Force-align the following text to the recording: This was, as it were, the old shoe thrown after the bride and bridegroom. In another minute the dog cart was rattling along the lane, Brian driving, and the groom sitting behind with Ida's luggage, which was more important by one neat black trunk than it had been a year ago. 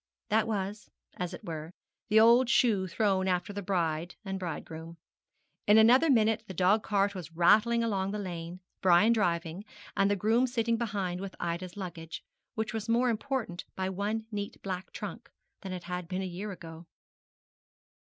This 0.29 0.45
was, 0.45 0.89
as 1.17 1.31
it 1.31 1.43
were, 1.45 1.69
the 2.09 2.19
old 2.19 2.49
shoe 2.49 2.87
thrown 2.87 3.27
after 3.27 3.53
the 3.53 3.61
bride 3.61 4.15
and 4.25 4.39
bridegroom. 4.39 4.97
In 5.67 5.77
another 5.77 6.09
minute 6.09 6.43
the 6.47 6.55
dog 6.55 6.81
cart 6.81 7.13
was 7.13 7.33
rattling 7.35 7.83
along 7.83 8.09
the 8.09 8.17
lane, 8.17 8.61
Brian 8.81 9.13
driving, 9.13 9.63
and 9.95 10.09
the 10.09 10.15
groom 10.15 10.47
sitting 10.47 10.75
behind 10.77 11.21
with 11.21 11.35
Ida's 11.39 11.77
luggage, 11.77 12.23
which 12.55 12.73
was 12.73 12.89
more 12.89 13.11
important 13.11 13.63
by 13.75 13.89
one 13.89 14.25
neat 14.31 14.59
black 14.63 14.91
trunk 14.91 15.29
than 15.61 15.71
it 15.71 15.83
had 15.83 16.07
been 16.07 16.23
a 16.23 16.25
year 16.25 16.51
ago. 16.51 16.87